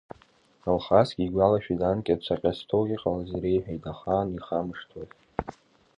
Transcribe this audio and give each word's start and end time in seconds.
Алхасгьы 0.69 1.23
игәалашәеит 1.25 1.81
анкьа 1.89 2.21
Цаҟьазҭоу 2.23 2.83
иҟалаз, 2.93 3.29
иреиҳәеит 3.33 3.83
ахаан 3.91 4.27
ихамышҭуаз… 4.37 5.11